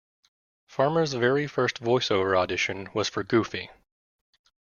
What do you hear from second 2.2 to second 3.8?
audition was for Goofy.